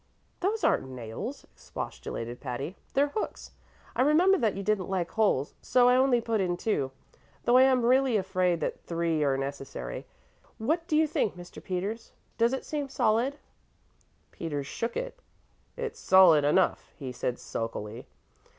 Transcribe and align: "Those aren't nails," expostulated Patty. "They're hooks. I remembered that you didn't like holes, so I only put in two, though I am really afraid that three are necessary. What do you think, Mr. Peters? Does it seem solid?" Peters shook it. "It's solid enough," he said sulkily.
"Those 0.39 0.63
aren't 0.63 0.89
nails," 0.89 1.43
expostulated 1.53 2.39
Patty. 2.41 2.75
"They're 2.95 3.09
hooks. 3.09 3.51
I 3.95 4.01
remembered 4.01 4.41
that 4.41 4.55
you 4.55 4.63
didn't 4.63 4.89
like 4.89 5.11
holes, 5.11 5.53
so 5.61 5.89
I 5.89 5.95
only 5.95 6.19
put 6.19 6.41
in 6.41 6.57
two, 6.57 6.89
though 7.43 7.57
I 7.57 7.61
am 7.69 7.85
really 7.85 8.17
afraid 8.17 8.61
that 8.61 8.81
three 8.81 9.23
are 9.23 9.37
necessary. 9.37 10.07
What 10.57 10.87
do 10.87 10.97
you 10.97 11.05
think, 11.05 11.35
Mr. 11.37 11.63
Peters? 11.63 12.13
Does 12.39 12.51
it 12.51 12.65
seem 12.65 12.89
solid?" 12.89 13.37
Peters 14.31 14.65
shook 14.65 14.97
it. 14.97 15.19
"It's 15.77 15.99
solid 15.99 16.43
enough," 16.45 16.91
he 16.97 17.11
said 17.11 17.37
sulkily. 17.37 18.07